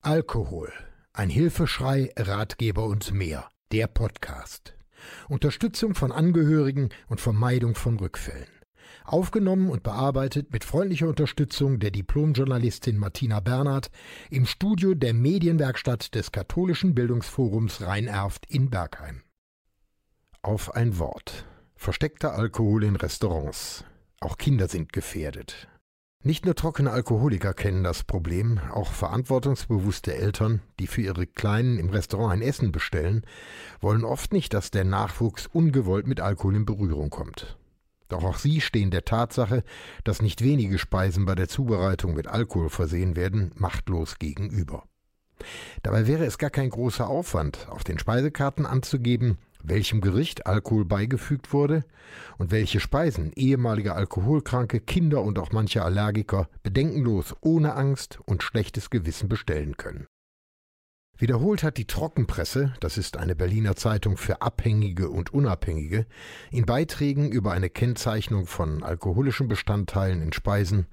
Alkohol. 0.00 0.72
Ein 1.12 1.28
Hilfeschrei, 1.28 2.12
Ratgeber 2.16 2.84
und 2.84 3.12
mehr. 3.12 3.48
Der 3.72 3.88
Podcast. 3.88 4.74
Unterstützung 5.28 5.96
von 5.96 6.12
Angehörigen 6.12 6.90
und 7.08 7.20
Vermeidung 7.20 7.74
von 7.74 7.98
Rückfällen. 7.98 8.46
Aufgenommen 9.04 9.68
und 9.68 9.82
bearbeitet 9.82 10.52
mit 10.52 10.62
freundlicher 10.62 11.08
Unterstützung 11.08 11.80
der 11.80 11.90
Diplomjournalistin 11.90 12.96
Martina 12.96 13.40
Bernhard 13.40 13.90
im 14.30 14.46
Studio 14.46 14.94
der 14.94 15.14
Medienwerkstatt 15.14 16.14
des 16.14 16.30
Katholischen 16.30 16.94
Bildungsforums 16.94 17.82
Rhein-Erft 17.82 18.46
in 18.48 18.70
Bergheim. 18.70 19.22
Auf 20.42 20.76
ein 20.76 21.00
Wort. 21.00 21.44
Versteckter 21.74 22.34
Alkohol 22.34 22.84
in 22.84 22.94
Restaurants. 22.94 23.84
Auch 24.20 24.38
Kinder 24.38 24.68
sind 24.68 24.92
gefährdet. 24.92 25.68
Nicht 26.24 26.44
nur 26.44 26.56
trockene 26.56 26.90
Alkoholiker 26.90 27.54
kennen 27.54 27.84
das 27.84 28.02
Problem, 28.02 28.58
auch 28.72 28.90
verantwortungsbewusste 28.90 30.16
Eltern, 30.16 30.60
die 30.80 30.88
für 30.88 31.00
ihre 31.00 31.28
Kleinen 31.28 31.78
im 31.78 31.90
Restaurant 31.90 32.32
ein 32.32 32.42
Essen 32.42 32.72
bestellen, 32.72 33.22
wollen 33.80 34.04
oft 34.04 34.32
nicht, 34.32 34.52
dass 34.52 34.72
der 34.72 34.84
Nachwuchs 34.84 35.46
ungewollt 35.46 36.08
mit 36.08 36.20
Alkohol 36.20 36.56
in 36.56 36.64
Berührung 36.64 37.10
kommt. 37.10 37.56
Doch 38.08 38.24
auch 38.24 38.38
sie 38.38 38.60
stehen 38.60 38.90
der 38.90 39.04
Tatsache, 39.04 39.62
dass 40.02 40.20
nicht 40.20 40.42
wenige 40.42 40.78
Speisen 40.78 41.24
bei 41.24 41.36
der 41.36 41.48
Zubereitung 41.48 42.14
mit 42.14 42.26
Alkohol 42.26 42.68
versehen 42.68 43.14
werden, 43.14 43.52
machtlos 43.54 44.18
gegenüber. 44.18 44.84
Dabei 45.84 46.08
wäre 46.08 46.24
es 46.24 46.36
gar 46.36 46.50
kein 46.50 46.70
großer 46.70 47.08
Aufwand, 47.08 47.68
auf 47.68 47.84
den 47.84 47.98
Speisekarten 48.00 48.66
anzugeben, 48.66 49.38
welchem 49.62 50.00
Gericht 50.00 50.46
Alkohol 50.46 50.84
beigefügt 50.84 51.52
wurde 51.52 51.84
und 52.38 52.50
welche 52.50 52.80
Speisen 52.80 53.32
ehemalige 53.34 53.94
Alkoholkranke, 53.94 54.80
Kinder 54.80 55.22
und 55.22 55.38
auch 55.38 55.52
manche 55.52 55.82
Allergiker 55.82 56.48
bedenkenlos, 56.62 57.34
ohne 57.40 57.74
Angst 57.74 58.18
und 58.26 58.42
schlechtes 58.42 58.90
Gewissen 58.90 59.28
bestellen 59.28 59.76
können. 59.76 60.06
Wiederholt 61.20 61.64
hat 61.64 61.78
die 61.78 61.86
Trockenpresse, 61.86 62.74
das 62.78 62.96
ist 62.96 63.16
eine 63.16 63.34
Berliner 63.34 63.74
Zeitung 63.74 64.16
für 64.16 64.40
Abhängige 64.40 65.10
und 65.10 65.34
Unabhängige, 65.34 66.06
in 66.52 66.64
Beiträgen 66.64 67.32
über 67.32 67.50
eine 67.50 67.70
Kennzeichnung 67.70 68.46
von 68.46 68.84
alkoholischen 68.84 69.48
Bestandteilen 69.48 70.22
in 70.22 70.32
Speisen 70.32 70.86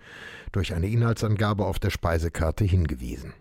durch 0.51 0.73
eine 0.73 0.87
Inhaltsangabe 0.87 1.67
auf 1.67 1.77
der 1.77 1.91
Speisekarte 1.91 2.63
hingewiesen. 2.63 3.35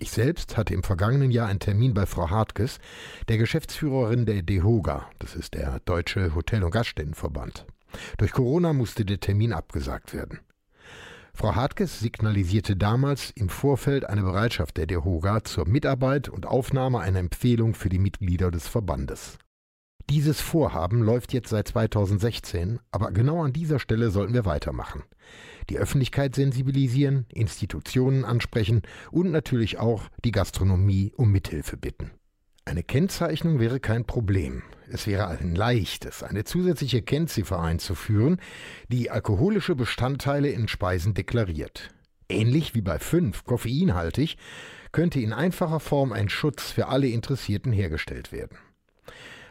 Ich 0.00 0.12
selbst 0.12 0.56
hatte 0.56 0.74
im 0.74 0.84
vergangenen 0.84 1.32
Jahr 1.32 1.48
einen 1.48 1.58
Termin 1.58 1.92
bei 1.92 2.06
Frau 2.06 2.30
Hartges, 2.30 2.78
der 3.26 3.36
Geschäftsführerin 3.36 4.26
der 4.26 4.42
DEHOGA, 4.42 5.10
das 5.18 5.34
ist 5.34 5.54
der 5.54 5.80
Deutsche 5.80 6.36
Hotel- 6.36 6.62
und 6.62 6.70
Gaststättenverband. 6.70 7.66
Durch 8.16 8.30
Corona 8.30 8.72
musste 8.72 9.04
der 9.04 9.18
Termin 9.18 9.52
abgesagt 9.52 10.14
werden. 10.14 10.38
Frau 11.34 11.56
Hartges 11.56 11.98
signalisierte 11.98 12.76
damals 12.76 13.30
im 13.30 13.48
Vorfeld 13.48 14.04
eine 14.04 14.22
Bereitschaft 14.22 14.76
der 14.76 14.86
DEHOGA 14.86 15.42
zur 15.42 15.66
Mitarbeit 15.66 16.28
und 16.28 16.46
Aufnahme 16.46 17.00
einer 17.00 17.18
Empfehlung 17.18 17.74
für 17.74 17.88
die 17.88 17.98
Mitglieder 17.98 18.52
des 18.52 18.68
Verbandes. 18.68 19.38
Dieses 20.10 20.40
Vorhaben 20.40 21.02
läuft 21.02 21.32
jetzt 21.32 21.50
seit 21.50 21.68
2016, 21.68 22.78
aber 22.92 23.10
genau 23.10 23.42
an 23.42 23.52
dieser 23.52 23.80
Stelle 23.80 24.10
sollten 24.10 24.32
wir 24.32 24.44
weitermachen. 24.44 25.02
Die 25.70 25.78
Öffentlichkeit 25.78 26.34
sensibilisieren, 26.34 27.26
Institutionen 27.32 28.24
ansprechen 28.24 28.82
und 29.10 29.30
natürlich 29.30 29.78
auch 29.78 30.04
die 30.24 30.32
Gastronomie 30.32 31.12
um 31.16 31.30
Mithilfe 31.30 31.76
bitten. 31.76 32.10
Eine 32.64 32.82
Kennzeichnung 32.82 33.60
wäre 33.60 33.80
kein 33.80 34.04
Problem. 34.04 34.62
Es 34.90 35.06
wäre 35.06 35.28
ein 35.28 35.54
leichtes, 35.54 36.22
eine 36.22 36.44
zusätzliche 36.44 37.02
Kennziffer 37.02 37.60
einzuführen, 37.60 38.40
die 38.88 39.10
alkoholische 39.10 39.74
Bestandteile 39.74 40.50
in 40.50 40.68
Speisen 40.68 41.14
deklariert. 41.14 41.90
Ähnlich 42.28 42.74
wie 42.74 42.82
bei 42.82 42.98
5 42.98 43.44
koffeinhaltig 43.44 44.36
könnte 44.92 45.20
in 45.20 45.32
einfacher 45.32 45.80
Form 45.80 46.12
ein 46.12 46.28
Schutz 46.28 46.70
für 46.70 46.88
alle 46.88 47.08
Interessierten 47.08 47.72
hergestellt 47.72 48.32
werden. 48.32 48.58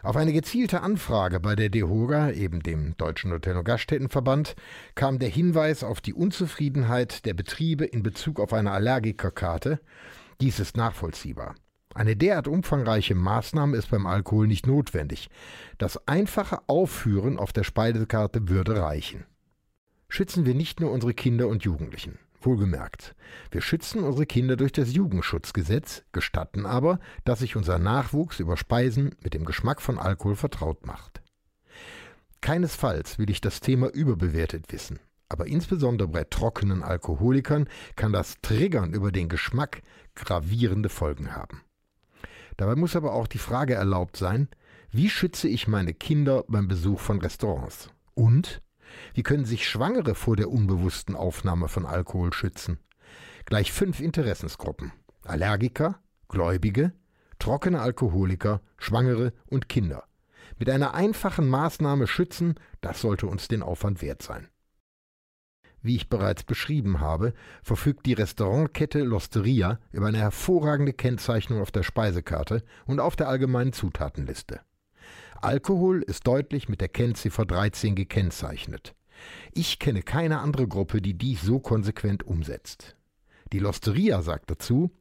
Auf 0.08 0.16
eine 0.16 0.32
gezielte 0.32 0.84
Anfrage 0.84 1.42
bei 1.42 1.58
der 1.58 1.68
DEHOGA, 1.68 2.32
eben 2.32 2.64
dem 2.64 2.96
Deutschen 2.96 3.34
Hotel- 3.34 3.58
und 3.58 3.66
Gaststättenverband, 3.66 4.56
kam 4.96 5.20
der 5.20 5.28
Hinweis 5.28 5.84
auf 5.84 6.00
die 6.00 6.14
Unzufriedenheit 6.14 7.26
der 7.26 7.34
Betriebe 7.34 7.84
in 7.84 8.04
Bezug 8.04 8.40
auf 8.40 8.54
eine 8.54 8.72
Allergikerkarte. 8.72 9.82
Dies 10.40 10.62
ist 10.62 10.78
nachvollziehbar. 10.78 11.56
Eine 11.94 12.16
derart 12.16 12.48
umfangreiche 12.48 13.16
Maßnahme 13.16 13.76
ist 13.76 13.92
beim 13.92 14.06
Alkohol 14.06 14.48
nicht 14.48 14.66
notwendig. 14.66 15.30
Das 15.78 16.08
einfache 16.08 16.60
Aufführen 16.68 17.38
auf 17.38 17.52
der 17.52 17.66
Speisekarte 17.66 18.48
würde 18.48 18.82
reichen. 18.82 19.26
Schützen 20.08 20.46
wir 20.46 20.56
nicht 20.56 20.80
nur 20.80 20.94
unsere 20.94 21.14
Kinder 21.14 21.50
und 21.50 21.66
Jugendlichen. 21.66 22.18
Wohlgemerkt, 22.48 23.14
wir 23.52 23.60
schützen 23.60 24.04
unsere 24.04 24.26
Kinder 24.26 24.56
durch 24.56 24.72
das 24.72 24.94
Jugendschutzgesetz, 24.94 26.04
gestatten 26.14 26.66
aber, 26.66 27.00
dass 27.26 27.40
sich 27.40 27.58
unser 27.58 27.78
Nachwuchs 27.78 28.40
über 28.40 28.56
Speisen 28.56 29.16
mit 29.22 29.34
dem 29.34 29.44
Geschmack 29.44 29.82
von 29.82 30.00
Alkohol 30.00 30.38
vertraut 30.38 30.86
macht. 30.86 31.22
Keinesfalls 32.40 33.20
will 33.20 33.30
ich 33.30 33.42
das 33.42 33.60
Thema 33.60 33.90
überbewertet 33.90 34.72
wissen, 34.72 35.00
aber 35.28 35.48
insbesondere 35.48 36.08
bei 36.08 36.24
trockenen 36.24 36.84
Alkoholikern 36.84 37.68
kann 37.98 38.14
das 38.14 38.40
Triggern 38.42 38.94
über 38.94 39.12
den 39.12 39.28
Geschmack 39.28 39.82
gravierende 40.16 40.88
Folgen 40.88 41.36
haben. 41.36 41.64
Dabei 42.56 42.76
muss 42.78 42.96
aber 42.96 43.12
auch 43.12 43.28
die 43.28 43.40
Frage 43.40 43.74
erlaubt 43.74 44.16
sein, 44.16 44.48
wie 44.90 45.10
schütze 45.10 45.50
ich 45.50 45.68
meine 45.68 45.94
Kinder 45.94 46.46
beim 46.48 46.70
Besuch 46.70 47.02
von 47.02 47.20
Restaurants? 47.20 47.90
Und 48.14 48.62
wie 49.14 49.24
können 49.24 49.46
sich 49.46 49.68
Schwangere 49.68 50.16
vor 50.16 50.36
der 50.36 50.50
unbewussten 50.50 51.16
Aufnahme 51.16 51.68
von 51.68 51.86
Alkohol 51.86 52.34
schützen? 52.34 52.80
Gleich 53.46 53.72
fünf 53.72 54.00
Interessensgruppen. 54.00 54.92
Allergiker, 55.24 56.00
Gläubige, 56.28 56.94
trockene 57.40 57.82
Alkoholiker, 57.82 58.62
Schwangere 58.78 59.34
und 59.46 59.70
Kinder. 59.70 60.04
Mit 60.60 60.70
einer 60.70 60.94
einfachen 60.94 61.48
Maßnahme 61.48 62.08
schützen, 62.08 62.56
das 62.82 63.02
sollte 63.02 63.28
uns 63.28 63.48
den 63.48 63.64
Aufwand 63.64 64.02
wert 64.02 64.22
sein. 64.22 64.48
Wie 65.82 65.96
ich 65.96 66.10
bereits 66.10 66.44
beschrieben 66.44 67.00
habe, 67.00 67.34
verfügt 67.62 68.06
die 68.06 68.14
Restaurantkette 68.14 69.04
L'Osteria 69.04 69.78
über 69.92 70.08
eine 70.08 70.18
hervorragende 70.18 70.94
Kennzeichnung 70.94 71.62
auf 71.62 71.72
der 71.72 71.84
Speisekarte 71.84 72.64
und 72.86 73.00
auf 73.00 73.16
der 73.16 73.30
allgemeinen 73.30 73.74
Zutatenliste. 73.74 74.60
Alkohol 75.42 76.02
ist 76.02 76.26
deutlich 76.26 76.68
mit 76.70 76.82
der 76.82 76.90
Kennziffer 76.90 77.46
13 77.46 77.96
gekennzeichnet. 77.96 78.96
Ich 79.54 79.80
kenne 79.80 80.02
keine 80.02 80.40
andere 80.40 80.68
Gruppe, 80.68 81.02
die 81.02 81.18
dies 81.18 81.42
so 81.42 81.60
konsequent 81.60 82.26
umsetzt. 82.26 82.96
Die 83.54 83.60
Losteria 83.60 84.22
sagt 84.22 84.52
dazu, 84.52 84.92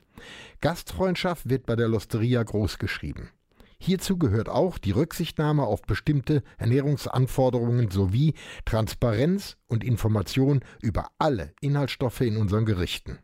Gastfreundschaft 0.61 1.49
wird 1.49 1.67
bei 1.67 1.77
der 1.77 1.89
Losteria 1.89 2.43
großgeschrieben. 2.43 3.31
Hierzu 3.79 4.17
gehört 4.19 4.49
auch 4.49 4.79
die 4.79 4.93
Rücksichtnahme 4.93 5.65
auf 5.65 5.83
bestimmte 5.83 6.43
Ernährungsanforderungen 6.57 7.91
sowie 7.91 8.35
Transparenz 8.65 9.59
und 9.67 9.85
Information 9.85 10.61
über 10.81 11.09
alle 11.19 11.53
Inhaltsstoffe 11.61 12.23
in 12.23 12.39
unseren 12.39 12.65
Gerichten. 12.65 13.19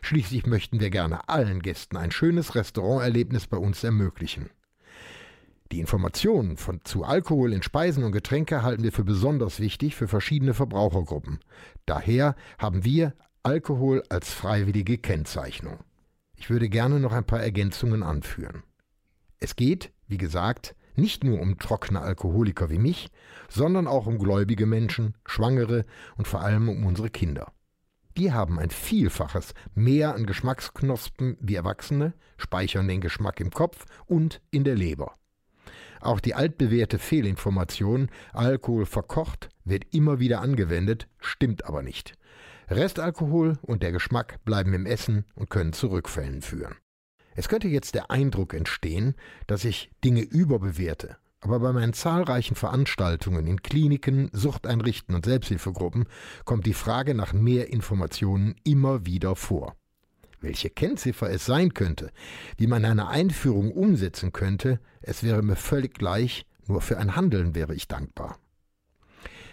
Schließlich 0.00 0.46
möchten 0.46 0.80
wir 0.80 0.90
gerne 0.90 1.28
allen 1.28 1.60
Gästen 1.60 1.96
ein 1.96 2.10
schönes 2.10 2.54
Restauranterlebnis 2.54 3.46
bei 3.46 3.58
uns 3.58 3.84
ermöglichen. 3.84 4.50
Die 5.72 5.80
Informationen 5.80 6.58
von, 6.58 6.84
zu 6.84 7.02
Alkohol 7.02 7.54
in 7.54 7.62
Speisen 7.62 8.04
und 8.04 8.12
Getränke 8.12 8.62
halten 8.62 8.82
wir 8.82 8.92
für 8.92 9.04
besonders 9.04 9.58
wichtig 9.58 9.96
für 9.96 10.06
verschiedene 10.06 10.52
Verbrauchergruppen. 10.52 11.40
Daher 11.86 12.36
haben 12.58 12.84
wir 12.84 13.14
Alkohol 13.42 14.02
als 14.10 14.30
freiwillige 14.30 14.98
Kennzeichnung. 14.98 15.78
Ich 16.36 16.50
würde 16.50 16.68
gerne 16.68 17.00
noch 17.00 17.12
ein 17.12 17.24
paar 17.24 17.40
Ergänzungen 17.40 18.02
anführen. 18.02 18.64
Es 19.38 19.56
geht, 19.56 19.92
wie 20.08 20.18
gesagt, 20.18 20.76
nicht 20.94 21.24
nur 21.24 21.40
um 21.40 21.58
trockene 21.58 22.02
Alkoholiker 22.02 22.68
wie 22.68 22.78
mich, 22.78 23.08
sondern 23.48 23.86
auch 23.86 24.06
um 24.06 24.18
gläubige 24.18 24.66
Menschen, 24.66 25.14
Schwangere 25.24 25.86
und 26.18 26.28
vor 26.28 26.42
allem 26.42 26.68
um 26.68 26.84
unsere 26.84 27.08
Kinder. 27.08 27.50
Die 28.18 28.30
haben 28.30 28.58
ein 28.58 28.68
Vielfaches 28.68 29.54
mehr 29.74 30.14
an 30.14 30.26
Geschmacksknospen 30.26 31.38
wie 31.40 31.54
Erwachsene, 31.54 32.12
speichern 32.36 32.88
den 32.88 33.00
Geschmack 33.00 33.40
im 33.40 33.50
Kopf 33.50 33.86
und 34.04 34.42
in 34.50 34.64
der 34.64 34.74
Leber. 34.74 35.14
Auch 36.02 36.18
die 36.18 36.34
altbewährte 36.34 36.98
Fehlinformation, 36.98 38.08
Alkohol 38.32 38.86
verkocht, 38.86 39.50
wird 39.64 39.94
immer 39.94 40.18
wieder 40.18 40.40
angewendet, 40.40 41.06
stimmt 41.20 41.64
aber 41.64 41.84
nicht. 41.84 42.14
Restalkohol 42.68 43.58
und 43.62 43.84
der 43.84 43.92
Geschmack 43.92 44.44
bleiben 44.44 44.74
im 44.74 44.84
Essen 44.84 45.24
und 45.36 45.48
können 45.48 45.72
zu 45.72 45.92
Rückfällen 45.92 46.42
führen. 46.42 46.74
Es 47.36 47.48
könnte 47.48 47.68
jetzt 47.68 47.94
der 47.94 48.10
Eindruck 48.10 48.52
entstehen, 48.52 49.14
dass 49.46 49.64
ich 49.64 49.92
Dinge 50.02 50.22
überbewerte, 50.22 51.18
aber 51.40 51.60
bei 51.60 51.72
meinen 51.72 51.92
zahlreichen 51.92 52.56
Veranstaltungen 52.56 53.46
in 53.46 53.62
Kliniken, 53.62 54.28
Suchteinrichten 54.32 55.14
und 55.14 55.24
Selbsthilfegruppen 55.24 56.06
kommt 56.44 56.66
die 56.66 56.74
Frage 56.74 57.14
nach 57.14 57.32
mehr 57.32 57.72
Informationen 57.72 58.56
immer 58.64 59.06
wieder 59.06 59.36
vor. 59.36 59.76
Welche 60.42 60.70
Kennziffer 60.70 61.30
es 61.30 61.46
sein 61.46 61.72
könnte, 61.72 62.10
wie 62.56 62.66
man 62.66 62.84
eine 62.84 63.06
Einführung 63.06 63.70
umsetzen 63.70 64.32
könnte, 64.32 64.80
es 65.00 65.22
wäre 65.22 65.40
mir 65.40 65.54
völlig 65.54 65.94
gleich, 65.94 66.46
nur 66.66 66.80
für 66.80 66.98
ein 66.98 67.14
Handeln 67.14 67.54
wäre 67.54 67.74
ich 67.74 67.86
dankbar. 67.86 68.38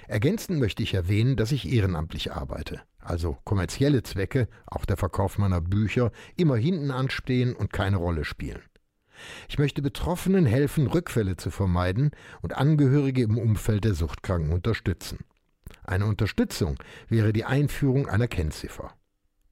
Ergänzend 0.08 0.60
möchte 0.60 0.82
ich 0.82 0.96
erwähnen, 0.96 1.36
dass 1.36 1.52
ich 1.52 1.72
ehrenamtlich 1.72 2.32
arbeite. 2.34 2.82
also 2.98 3.38
kommerzielle 3.44 4.04
Zwecke, 4.04 4.48
auch 4.66 4.86
der 4.86 4.98
Verkauf 4.98 5.38
meiner 5.38 5.62
Bücher, 5.62 6.12
immer 6.36 6.58
hinten 6.58 6.92
anstehen 6.92 7.56
und 7.56 7.72
keine 7.72 7.98
Rolle 7.98 8.26
spielen. 8.26 8.62
Ich 9.48 9.60
möchte 9.60 9.82
Betroffenen 9.82 10.46
helfen, 10.46 10.88
Rückfälle 10.88 11.36
zu 11.38 11.52
vermeiden 11.52 12.12
und 12.42 12.58
Angehörige 12.58 13.24
im 13.24 13.38
Umfeld 13.38 13.84
der 13.84 13.94
Suchtkranken 13.94 14.52
unterstützen. 14.52 15.20
Eine 15.84 16.06
Unterstützung 16.08 16.78
wäre 17.08 17.32
die 17.32 17.46
Einführung 17.46 18.08
einer 18.08 18.28
Kennziffer. 18.28 18.94